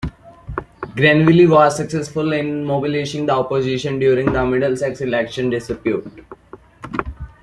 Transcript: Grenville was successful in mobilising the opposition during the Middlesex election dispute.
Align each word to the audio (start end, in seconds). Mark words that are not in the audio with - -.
Grenville 0.95 1.47
was 1.51 1.77
successful 1.77 2.33
in 2.33 2.65
mobilising 2.65 3.27
the 3.27 3.33
opposition 3.33 3.99
during 3.99 4.33
the 4.33 4.43
Middlesex 4.43 4.99
election 5.01 5.51
dispute. 5.51 6.25